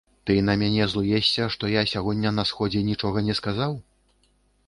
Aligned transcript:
Ты 0.27 0.35
на 0.45 0.53
мяне 0.61 0.87
злуешся, 0.93 1.49
што 1.57 1.69
я 1.73 1.83
сягоння 1.91 2.31
на 2.39 2.47
сходзе 2.51 2.81
нічога 2.89 3.25
не 3.27 3.37
сказаў? 3.43 3.71